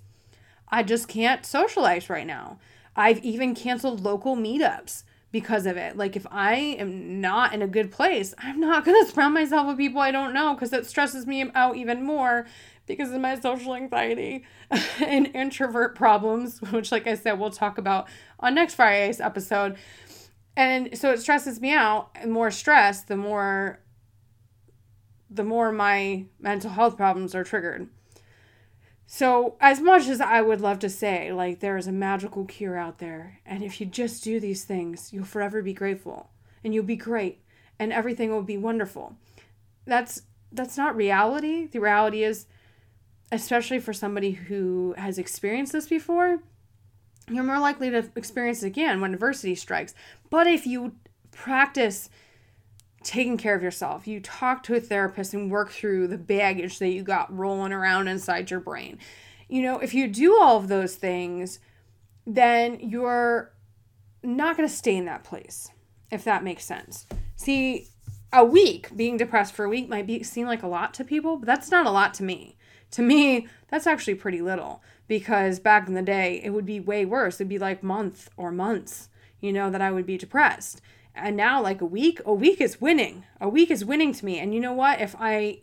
I 0.70 0.84
just 0.84 1.08
can't 1.08 1.46
socialize 1.46 2.10
right 2.10 2.28
now. 2.28 2.60
I've 2.96 3.20
even 3.24 3.56
canceled 3.56 4.02
local 4.02 4.36
meetups 4.36 5.04
because 5.32 5.66
of 5.66 5.76
it. 5.76 5.98
Like 5.98 6.16
if 6.16 6.26
I 6.32 6.56
am 6.56 7.20
not 7.20 7.54
in 7.54 7.62
a 7.62 7.68
good 7.68 7.92
place, 7.92 8.34
I'm 8.38 8.60
not 8.60 8.86
going 8.86 9.06
to 9.06 9.12
surround 9.12 9.34
myself 9.34 9.68
with 9.68 9.78
people 9.78 10.00
I 10.02 10.12
don't 10.12 10.34
know 10.34 10.54
because 10.54 10.72
it 10.72 10.86
stresses 10.86 11.28
me 11.28 11.50
out 11.54 11.76
even 11.76 12.04
more 12.04 12.46
because 12.88 13.12
of 13.12 13.20
my 13.20 13.40
social 13.40 13.76
anxiety 13.76 14.46
and 15.06 15.28
introvert 15.36 15.96
problems, 15.96 16.62
which 16.72 16.92
like 16.92 17.08
I 17.08 17.16
said 17.16 17.40
we'll 17.40 17.52
talk 17.52 17.78
about 17.78 18.08
on 18.40 18.56
next 18.56 18.76
Friday's 18.76 19.20
episode. 19.20 19.76
And 20.56 20.98
so 20.98 21.12
it 21.12 21.20
stresses 21.20 21.60
me 21.60 21.74
out, 21.74 22.12
and 22.16 22.32
more 22.32 22.50
stress, 22.50 23.02
the 23.04 23.18
more 23.18 23.80
the 25.30 25.44
more 25.44 25.72
my 25.74 26.26
mental 26.40 26.70
health 26.70 26.96
problems 26.96 27.36
are 27.36 27.44
triggered. 27.44 27.90
So, 29.08 29.56
as 29.62 29.82
much 29.82 30.08
as 30.08 30.20
I 30.20 30.42
would 30.42 30.62
love 30.62 30.80
to 30.80 30.90
say, 30.90 31.32
like, 31.32 31.60
there 31.60 31.78
is 31.78 31.88
a 31.88 31.92
magical 31.92 32.46
cure 32.46 32.76
out 32.76 32.98
there, 32.98 33.40
and 33.46 33.64
if 33.64 33.80
you 33.80 33.86
just 33.86 34.24
do 34.24 34.40
these 34.40 34.64
things, 34.64 35.14
you'll 35.14 35.26
forever 35.26 35.62
be 35.62 35.74
grateful, 35.74 36.30
and 36.64 36.74
you'll 36.74 36.84
be 36.84 36.96
great, 36.96 37.40
and 37.78 37.94
everything 37.94 38.32
will 38.32 38.42
be 38.42 38.58
wonderful. 38.58 39.16
That's 39.86 40.24
that's 40.52 40.78
not 40.78 40.96
reality. 40.96 41.68
The 41.68 41.80
reality 41.80 42.24
is, 42.24 42.48
especially 43.32 43.80
for 43.80 43.94
somebody 43.94 44.32
who 44.32 44.96
has 44.98 45.18
experienced 45.18 45.74
this 45.74 45.88
before, 45.88 46.40
you're 47.30 47.44
more 47.44 47.60
likely 47.60 47.90
to 47.90 48.10
experience 48.16 48.64
it 48.64 48.68
again 48.68 49.02
when 49.02 49.14
adversity 49.14 49.56
strikes. 49.56 49.94
But 50.30 50.48
if 50.48 50.66
you 50.66 50.96
practice 51.32 52.10
taking 53.06 53.38
care 53.38 53.56
of 53.56 53.64
yourself. 53.64 54.08
You 54.08 54.20
talk 54.20 54.64
to 54.64 54.76
a 54.76 54.80
therapist 54.80 55.34
and 55.34 55.52
work 55.52 55.70
through 55.70 56.08
the 56.08 56.18
baggage 56.18 56.80
that 56.80 56.90
you 56.90 57.04
got 57.04 57.36
rolling 57.36 57.72
around 57.72 58.08
inside 58.08 58.52
your 58.52 58.60
brain. 58.60 58.98
You 59.48 59.62
know, 59.62 59.80
if 59.80 59.94
you 59.94 60.08
do 60.08 60.38
all 60.42 60.58
of 60.58 60.68
those 60.68 60.96
things, 60.96 61.60
then 62.26 62.80
you're 62.80 63.54
not 64.24 64.58
going 64.58 64.68
to 64.68 64.76
stay 64.76 64.96
in 64.96 65.06
that 65.06 65.24
place, 65.24 65.70
if 66.12 66.24
that 66.24 66.44
makes 66.44 66.66
sense. 66.66 67.06
See, 67.36 67.90
a 68.34 68.44
week, 68.44 68.90
being 68.96 69.18
depressed 69.18 69.54
for 69.54 69.66
a 69.66 69.70
week 69.70 69.88
might 69.88 70.08
be 70.08 70.24
seem 70.24 70.48
like 70.48 70.64
a 70.64 70.68
lot 70.68 70.94
to 70.96 71.04
people, 71.04 71.38
but 71.38 71.46
that's 71.46 71.70
not 71.70 71.86
a 71.86 71.92
lot 71.92 72.14
to 72.16 72.24
me. 72.24 72.58
To 72.92 73.04
me, 73.04 73.48
that's 73.70 73.88
actually 73.88 74.16
pretty 74.16 74.42
little 74.42 74.82
because 75.08 75.60
back 75.60 75.88
in 75.88 75.94
the 75.94 76.02
day, 76.02 76.42
it 76.44 76.50
would 76.50 76.66
be 76.66 76.80
way 76.80 77.06
worse. 77.06 77.36
It'd 77.36 77.50
be 77.50 77.60
like 77.60 77.84
month 77.84 78.30
or 78.36 78.52
months, 78.52 79.10
you 79.40 79.54
know, 79.54 79.70
that 79.70 79.82
I 79.82 79.92
would 79.92 80.08
be 80.08 80.18
depressed 80.18 80.82
and 81.16 81.36
now 81.36 81.62
like 81.62 81.82
a 81.82 81.86
week 81.86 82.22
a 82.26 82.34
week 82.34 82.62
is 82.62 82.82
winning. 82.82 83.24
A 83.40 83.50
week 83.50 83.72
is 83.72 83.86
winning 83.86 84.14
to 84.14 84.26
me. 84.26 84.40
And 84.40 84.54
you 84.54 84.60
know 84.60 84.74
what? 84.74 85.02
If 85.02 85.16
i 85.20 85.60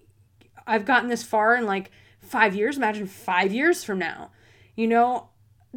i've 0.65 0.85
gotten 0.85 1.09
this 1.09 1.25
far 1.25 1.57
in 1.57 1.67
like 1.67 1.91
five 2.21 2.55
years 2.55 2.77
imagine 2.77 3.05
five 3.05 3.53
years 3.53 3.83
from 3.83 3.99
now 3.99 4.31
you 4.77 4.87
know 4.87 5.29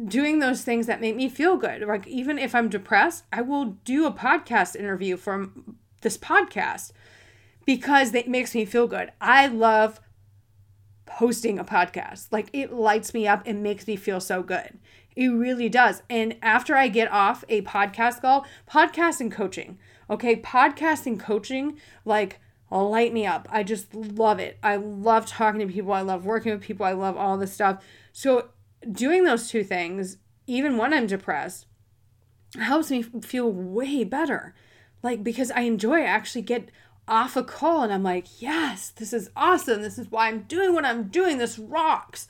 doing 0.06 0.38
those 0.38 0.62
things 0.62 0.86
that 0.86 1.00
make 1.00 1.16
me 1.16 1.28
feel 1.28 1.56
good. 1.56 1.82
Like 1.82 2.06
even 2.06 2.38
if 2.38 2.54
i'm 2.54 2.68
depressed 2.68 3.24
i 3.32 3.42
will 3.42 3.76
do 3.84 4.06
a 4.06 4.12
podcast 4.12 4.76
interview 4.76 5.16
from 5.16 5.76
this 6.02 6.16
podcast 6.16 6.92
because 7.64 8.14
it 8.14 8.28
makes 8.28 8.54
me 8.54 8.64
feel 8.64 8.86
good. 8.86 9.10
I 9.20 9.48
love 9.48 10.00
hosting 11.10 11.58
a 11.58 11.64
podcast. 11.64 12.28
Like 12.30 12.48
it 12.52 12.72
lights 12.72 13.12
me 13.12 13.26
up. 13.26 13.42
And 13.44 13.62
makes 13.62 13.86
me 13.86 13.96
feel 13.96 14.20
so 14.20 14.42
good 14.42 14.78
it 15.16 15.28
really 15.28 15.68
does. 15.68 16.02
And 16.10 16.36
after 16.42 16.76
I 16.76 16.88
get 16.88 17.10
off 17.10 17.44
a 17.48 17.62
podcast 17.62 18.20
call, 18.20 18.46
podcast 18.70 19.20
and 19.20 19.32
coaching, 19.32 19.78
okay, 20.10 20.36
podcast 20.36 21.06
and 21.06 21.18
coaching, 21.18 21.78
like, 22.04 22.38
light 22.70 23.12
me 23.12 23.26
up. 23.26 23.48
I 23.50 23.62
just 23.62 23.94
love 23.94 24.38
it. 24.38 24.58
I 24.62 24.76
love 24.76 25.26
talking 25.26 25.60
to 25.60 25.72
people. 25.72 25.92
I 25.92 26.02
love 26.02 26.26
working 26.26 26.52
with 26.52 26.60
people. 26.60 26.84
I 26.84 26.92
love 26.92 27.16
all 27.16 27.38
this 27.38 27.52
stuff. 27.52 27.82
So, 28.12 28.50
doing 28.90 29.24
those 29.24 29.48
two 29.48 29.64
things, 29.64 30.18
even 30.46 30.76
when 30.76 30.92
I'm 30.92 31.06
depressed, 31.06 31.66
helps 32.58 32.90
me 32.90 33.02
feel 33.02 33.50
way 33.50 34.04
better. 34.04 34.54
Like, 35.02 35.24
because 35.24 35.50
I 35.50 35.60
enjoy, 35.62 36.00
I 36.00 36.06
actually 36.06 36.42
get 36.42 36.70
off 37.08 37.36
a 37.36 37.42
call 37.42 37.82
and 37.82 37.92
I'm 37.92 38.02
like, 38.02 38.42
yes, 38.42 38.90
this 38.90 39.12
is 39.12 39.30
awesome. 39.36 39.82
This 39.82 39.98
is 39.98 40.10
why 40.10 40.28
I'm 40.28 40.42
doing 40.42 40.74
what 40.74 40.84
I'm 40.84 41.04
doing. 41.04 41.38
This 41.38 41.58
rocks. 41.58 42.28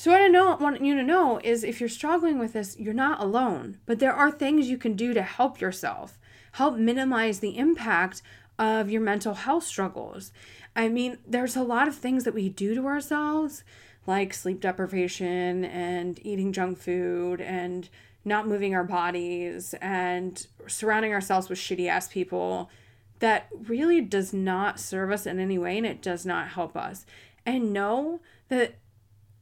So, 0.00 0.12
what 0.12 0.22
I 0.22 0.28
know, 0.28 0.56
want 0.58 0.82
you 0.82 0.94
to 0.94 1.02
know 1.02 1.42
is 1.44 1.62
if 1.62 1.78
you're 1.78 1.90
struggling 1.90 2.38
with 2.38 2.54
this, 2.54 2.74
you're 2.78 2.94
not 2.94 3.20
alone, 3.20 3.80
but 3.84 3.98
there 3.98 4.14
are 4.14 4.30
things 4.30 4.70
you 4.70 4.78
can 4.78 4.94
do 4.94 5.12
to 5.12 5.20
help 5.20 5.60
yourself, 5.60 6.18
help 6.52 6.78
minimize 6.78 7.40
the 7.40 7.58
impact 7.58 8.22
of 8.58 8.90
your 8.90 9.02
mental 9.02 9.34
health 9.34 9.64
struggles. 9.64 10.32
I 10.74 10.88
mean, 10.88 11.18
there's 11.26 11.54
a 11.54 11.62
lot 11.62 11.86
of 11.86 11.94
things 11.94 12.24
that 12.24 12.32
we 12.32 12.48
do 12.48 12.74
to 12.76 12.86
ourselves, 12.86 13.62
like 14.06 14.32
sleep 14.32 14.62
deprivation 14.62 15.66
and 15.66 16.18
eating 16.24 16.54
junk 16.54 16.78
food 16.78 17.42
and 17.42 17.90
not 18.24 18.48
moving 18.48 18.74
our 18.74 18.84
bodies 18.84 19.74
and 19.82 20.46
surrounding 20.66 21.12
ourselves 21.12 21.50
with 21.50 21.58
shitty 21.58 21.90
ass 21.90 22.08
people 22.08 22.70
that 23.18 23.48
really 23.68 24.00
does 24.00 24.32
not 24.32 24.80
serve 24.80 25.10
us 25.10 25.26
in 25.26 25.38
any 25.38 25.58
way 25.58 25.76
and 25.76 25.86
it 25.86 26.00
does 26.00 26.24
not 26.24 26.48
help 26.48 26.74
us. 26.74 27.04
And 27.44 27.74
know 27.74 28.20
that 28.48 28.76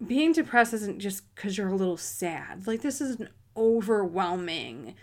being 0.05 0.33
depressed 0.33 0.75
isn't 0.75 1.01
just 1.01 1.35
because 1.35 1.59
you're 1.59 1.69
a 1.69 1.77
little 1.77 1.97
sad. 1.97 2.67
Like, 2.67 2.83
this 2.83 3.01
is 3.01 3.21
an 3.21 3.29
overwhelming 3.57 4.95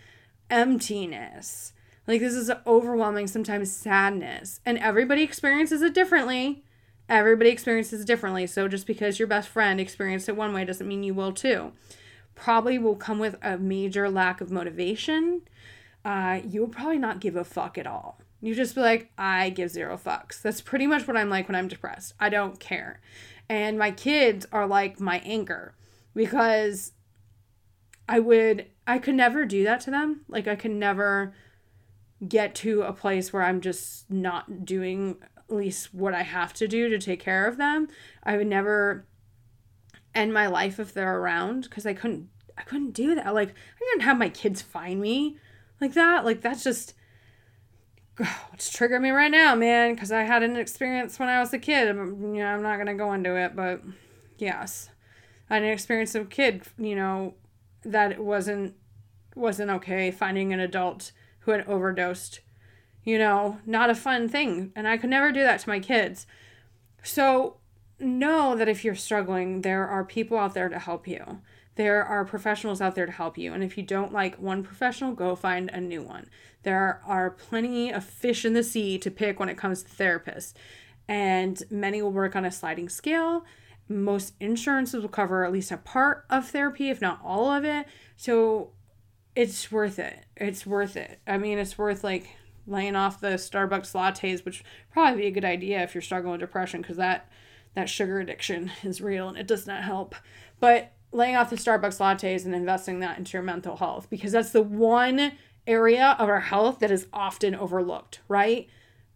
emptiness. 0.50 1.72
Like, 2.06 2.20
this 2.20 2.34
is 2.34 2.48
an 2.48 2.58
overwhelming, 2.66 3.26
sometimes 3.26 3.70
sadness. 3.70 4.60
And 4.64 4.78
everybody 4.78 5.22
experiences 5.22 5.82
it 5.82 5.92
differently. 5.92 6.64
Everybody 7.08 7.50
experiences 7.50 8.00
it 8.00 8.06
differently. 8.06 8.46
So, 8.46 8.68
just 8.68 8.86
because 8.86 9.18
your 9.18 9.28
best 9.28 9.48
friend 9.48 9.80
experienced 9.80 10.28
it 10.28 10.36
one 10.36 10.52
way 10.52 10.64
doesn't 10.64 10.88
mean 10.88 11.02
you 11.02 11.14
will 11.14 11.32
too. 11.32 11.72
Probably 12.34 12.78
will 12.78 12.96
come 12.96 13.18
with 13.18 13.36
a 13.42 13.58
major 13.58 14.10
lack 14.10 14.40
of 14.40 14.50
motivation. 14.50 15.42
Uh, 16.04 16.40
you 16.48 16.60
will 16.60 16.68
probably 16.68 16.98
not 16.98 17.20
give 17.20 17.36
a 17.36 17.44
fuck 17.44 17.76
at 17.76 17.86
all. 17.86 18.20
You 18.40 18.54
just 18.54 18.74
be 18.74 18.80
like, 18.80 19.10
I 19.16 19.50
give 19.50 19.70
zero 19.70 19.96
fucks. 19.96 20.42
That's 20.42 20.60
pretty 20.60 20.86
much 20.86 21.06
what 21.08 21.16
I'm 21.16 21.30
like 21.30 21.48
when 21.48 21.56
I'm 21.56 21.68
depressed. 21.68 22.14
I 22.20 22.28
don't 22.28 22.60
care. 22.60 23.00
And 23.48 23.78
my 23.78 23.90
kids 23.90 24.46
are 24.52 24.66
like 24.66 25.00
my 25.00 25.20
anchor 25.24 25.74
because 26.14 26.92
I 28.08 28.18
would, 28.18 28.66
I 28.86 28.98
could 28.98 29.14
never 29.14 29.44
do 29.44 29.64
that 29.64 29.80
to 29.82 29.90
them. 29.90 30.22
Like, 30.28 30.46
I 30.46 30.54
could 30.54 30.70
never 30.70 31.34
get 32.26 32.54
to 32.56 32.82
a 32.82 32.92
place 32.92 33.32
where 33.32 33.42
I'm 33.42 33.60
just 33.60 34.10
not 34.10 34.64
doing 34.64 35.16
at 35.36 35.54
least 35.54 35.92
what 35.92 36.14
I 36.14 36.22
have 36.22 36.52
to 36.54 36.68
do 36.68 36.88
to 36.88 36.98
take 36.98 37.20
care 37.20 37.46
of 37.46 37.56
them. 37.56 37.88
I 38.22 38.36
would 38.36 38.46
never 38.46 39.06
end 40.14 40.32
my 40.32 40.46
life 40.46 40.78
if 40.78 40.94
they're 40.94 41.18
around 41.18 41.64
because 41.64 41.84
I 41.86 41.94
couldn't, 41.94 42.28
I 42.56 42.62
couldn't 42.62 42.92
do 42.92 43.14
that. 43.14 43.34
Like, 43.34 43.50
I 43.50 43.78
couldn't 43.78 44.04
have 44.04 44.18
my 44.18 44.28
kids 44.28 44.62
find 44.62 45.00
me 45.00 45.38
like 45.80 45.94
that. 45.94 46.24
Like, 46.24 46.40
that's 46.40 46.64
just, 46.64 46.94
it's 48.52 48.74
triggering 48.74 49.02
me 49.02 49.10
right 49.10 49.30
now, 49.30 49.54
man, 49.54 49.94
because 49.94 50.10
I 50.10 50.22
had 50.22 50.42
an 50.42 50.56
experience 50.56 51.18
when 51.18 51.28
I 51.28 51.40
was 51.40 51.52
a 51.52 51.58
kid. 51.58 51.88
You 51.88 51.94
know, 51.94 52.46
I'm 52.46 52.62
not 52.62 52.78
gonna 52.78 52.94
go 52.94 53.12
into 53.12 53.36
it, 53.36 53.54
but 53.54 53.82
yes, 54.38 54.90
I 55.50 55.54
had 55.54 55.62
an 55.62 55.70
experience 55.70 56.14
of 56.14 56.22
a 56.22 56.26
kid. 56.26 56.62
You 56.78 56.96
know, 56.96 57.34
that 57.82 58.12
it 58.12 58.20
wasn't 58.20 58.74
wasn't 59.34 59.70
okay. 59.70 60.10
Finding 60.10 60.52
an 60.52 60.60
adult 60.60 61.12
who 61.40 61.50
had 61.50 61.66
overdosed. 61.66 62.40
You 63.04 63.18
know, 63.18 63.60
not 63.64 63.90
a 63.90 63.94
fun 63.94 64.28
thing, 64.28 64.72
and 64.74 64.88
I 64.88 64.96
could 64.96 65.10
never 65.10 65.30
do 65.30 65.42
that 65.42 65.60
to 65.60 65.68
my 65.68 65.78
kids. 65.78 66.26
So 67.02 67.58
know 68.00 68.56
that 68.56 68.68
if 68.68 68.84
you're 68.84 68.94
struggling, 68.94 69.62
there 69.62 69.86
are 69.86 70.04
people 70.04 70.38
out 70.38 70.54
there 70.54 70.68
to 70.68 70.78
help 70.78 71.06
you. 71.06 71.40
There 71.76 72.04
are 72.04 72.24
professionals 72.24 72.80
out 72.80 72.94
there 72.94 73.06
to 73.06 73.12
help 73.12 73.38
you. 73.38 73.52
And 73.52 73.62
if 73.62 73.76
you 73.76 73.84
don't 73.84 74.12
like 74.12 74.36
one 74.36 74.62
professional, 74.62 75.12
go 75.12 75.36
find 75.36 75.70
a 75.70 75.80
new 75.80 76.02
one. 76.02 76.28
There 76.62 77.00
are 77.06 77.30
plenty 77.30 77.92
of 77.92 78.04
fish 78.04 78.44
in 78.44 78.54
the 78.54 78.64
sea 78.64 78.98
to 78.98 79.10
pick 79.10 79.38
when 79.38 79.48
it 79.48 79.58
comes 79.58 79.82
to 79.82 79.90
therapists. 79.90 80.54
And 81.06 81.62
many 81.70 82.02
will 82.02 82.12
work 82.12 82.34
on 82.34 82.44
a 82.44 82.50
sliding 82.50 82.88
scale. 82.88 83.44
Most 83.88 84.34
insurances 84.40 85.02
will 85.02 85.08
cover 85.08 85.44
at 85.44 85.52
least 85.52 85.70
a 85.70 85.76
part 85.76 86.24
of 86.28 86.48
therapy, 86.48 86.88
if 86.88 87.00
not 87.00 87.20
all 87.22 87.52
of 87.52 87.64
it. 87.64 87.86
So 88.16 88.72
it's 89.36 89.70
worth 89.70 89.98
it. 89.98 90.24
It's 90.36 90.66
worth 90.66 90.96
it. 90.96 91.20
I 91.26 91.36
mean, 91.36 91.58
it's 91.58 91.78
worth 91.78 92.02
like 92.02 92.36
laying 92.66 92.96
off 92.96 93.20
the 93.20 93.34
Starbucks 93.34 93.92
lattes, 93.92 94.44
which 94.44 94.64
probably 94.90 95.22
be 95.22 95.26
a 95.28 95.30
good 95.30 95.44
idea 95.44 95.82
if 95.82 95.94
you're 95.94 96.02
struggling 96.02 96.32
with 96.32 96.40
depression 96.40 96.80
because 96.80 96.96
that 96.96 97.30
that 97.74 97.90
sugar 97.90 98.18
addiction 98.18 98.72
is 98.82 99.02
real 99.02 99.28
and 99.28 99.36
it 99.36 99.46
does 99.46 99.66
not 99.66 99.84
help. 99.84 100.14
But 100.58 100.95
laying 101.16 101.34
off 101.34 101.50
the 101.50 101.56
Starbucks 101.56 101.98
lattes 101.98 102.44
and 102.44 102.54
investing 102.54 103.00
that 103.00 103.16
into 103.16 103.32
your 103.32 103.42
mental 103.42 103.76
health 103.76 104.08
because 104.10 104.32
that's 104.32 104.50
the 104.50 104.62
one 104.62 105.32
area 105.66 106.14
of 106.18 106.28
our 106.28 106.40
health 106.40 106.78
that 106.80 106.90
is 106.90 107.06
often 107.12 107.54
overlooked, 107.54 108.20
right? 108.28 108.68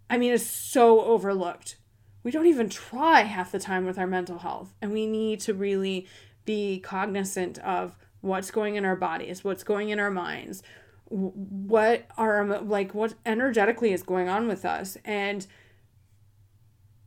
I 0.09 0.17
mean, 0.17 0.33
it's 0.33 0.47
so 0.47 1.03
overlooked. 1.03 1.77
We 2.23 2.31
don't 2.31 2.47
even 2.47 2.71
try 2.71 3.23
half 3.23 3.53
the 3.53 3.59
time 3.59 3.85
with 3.85 3.99
our 3.99 4.07
mental 4.07 4.39
health, 4.39 4.75
and 4.81 4.93
we 4.93 5.07
need 5.07 5.41
to 5.41 5.55
really 5.55 6.07
be 6.45 6.81
cognizant 6.81 7.59
of 7.59 7.97
what's 8.23 8.51
going 8.51 8.77
in 8.77 8.85
our 8.85 8.97
bodies, 8.97 9.45
what's 9.45 9.63
going 9.63 9.91
in 9.91 10.01
our 10.01 10.11
minds, 10.11 10.63
what 11.07 12.07
are 12.17 12.61
like 12.61 12.95
what 12.95 13.15
energetically 13.27 13.93
is 13.93 14.03
going 14.03 14.29
on 14.29 14.49
with 14.49 14.65
us, 14.65 14.97
and 15.05 15.47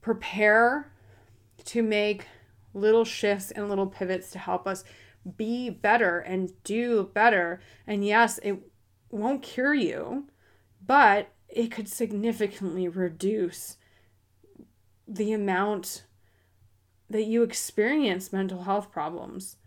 prepare 0.02 0.92
to 1.66 1.82
make 1.82 2.26
little 2.74 3.06
shifts 3.06 3.52
and 3.52 3.70
little 3.70 3.88
pivots 3.88 4.32
to 4.32 4.40
help 4.40 4.68
us 4.68 4.84
be 5.38 5.70
better 5.70 6.20
and 6.20 6.52
do 6.64 7.10
better. 7.14 7.62
And 7.88 8.06
yes, 8.06 8.40
it 8.44 8.60
won't 9.10 9.42
cure 9.42 9.74
you, 9.74 10.28
but 10.86 11.30
it 11.48 11.72
could 11.72 11.88
significantly 11.88 12.88
reduce 12.88 13.78
the 15.08 15.34
amount 15.34 16.04
that 17.10 17.26
you 17.26 17.44
experience 17.44 18.34
mental 18.34 18.64
health 18.64 18.92
problems. 18.92 19.58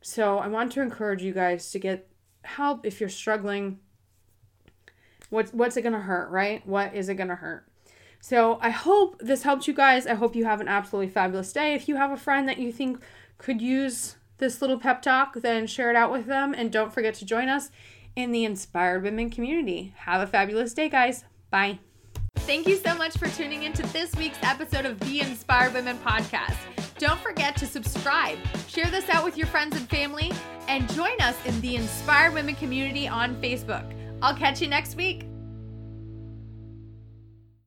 So, 0.00 0.38
I 0.38 0.48
want 0.48 0.72
to 0.72 0.80
encourage 0.80 1.22
you 1.22 1.34
guys 1.34 1.70
to 1.72 1.78
get 1.78 2.08
help 2.42 2.86
if 2.86 3.00
you're 3.00 3.08
struggling. 3.08 3.80
What's 5.28 5.52
what's 5.52 5.76
it 5.76 5.82
going 5.82 5.92
to 5.92 6.00
hurt, 6.00 6.30
right? 6.30 6.66
What 6.66 6.94
is 6.94 7.08
it 7.08 7.16
going 7.16 7.28
to 7.28 7.34
hurt? 7.34 7.67
So 8.20 8.58
I 8.60 8.70
hope 8.70 9.16
this 9.20 9.42
helped 9.42 9.68
you 9.68 9.74
guys. 9.74 10.06
I 10.06 10.14
hope 10.14 10.36
you 10.36 10.44
have 10.44 10.60
an 10.60 10.68
absolutely 10.68 11.10
fabulous 11.10 11.52
day. 11.52 11.74
If 11.74 11.88
you 11.88 11.96
have 11.96 12.10
a 12.10 12.16
friend 12.16 12.48
that 12.48 12.58
you 12.58 12.72
think 12.72 13.00
could 13.38 13.62
use 13.62 14.16
this 14.38 14.60
little 14.60 14.78
pep 14.78 15.02
talk, 15.02 15.34
then 15.34 15.66
share 15.66 15.90
it 15.90 15.96
out 15.96 16.12
with 16.12 16.26
them. 16.26 16.54
And 16.56 16.72
don't 16.72 16.92
forget 16.92 17.14
to 17.14 17.24
join 17.24 17.48
us 17.48 17.70
in 18.16 18.32
the 18.32 18.44
Inspired 18.44 19.02
Women 19.02 19.30
community. 19.30 19.94
Have 19.98 20.20
a 20.20 20.26
fabulous 20.26 20.74
day, 20.74 20.88
guys. 20.88 21.24
Bye. 21.50 21.78
Thank 22.40 22.66
you 22.66 22.76
so 22.76 22.94
much 22.94 23.16
for 23.16 23.28
tuning 23.28 23.62
into 23.64 23.82
this 23.88 24.14
week's 24.16 24.38
episode 24.42 24.86
of 24.86 24.98
the 25.00 25.20
Inspired 25.20 25.74
Women 25.74 25.98
podcast. 25.98 26.56
Don't 26.98 27.20
forget 27.20 27.56
to 27.58 27.66
subscribe, 27.66 28.38
share 28.66 28.90
this 28.90 29.08
out 29.08 29.24
with 29.24 29.36
your 29.36 29.46
friends 29.46 29.76
and 29.76 29.88
family, 29.88 30.32
and 30.66 30.90
join 30.94 31.20
us 31.20 31.36
in 31.46 31.60
the 31.60 31.76
Inspired 31.76 32.34
Women 32.34 32.56
community 32.56 33.06
on 33.06 33.40
Facebook. 33.40 33.94
I'll 34.20 34.34
catch 34.34 34.60
you 34.60 34.68
next 34.68 34.96
week. 34.96 35.26